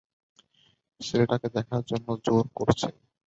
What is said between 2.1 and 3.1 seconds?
জোর করছে।